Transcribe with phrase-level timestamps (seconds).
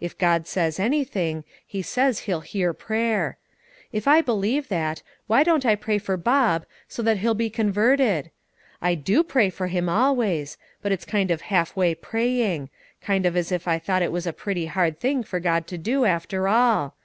[0.00, 3.36] If God says anything, He says He'll hear prayer.
[3.92, 8.30] If I believe that, why don't I pray for Bob, so that he'll be converted?
[8.80, 12.70] I do pray for him always, but it's kind of half way praying
[13.02, 15.76] kind of as if I thought it was a pretty hard thing for God to
[15.76, 16.96] do after all.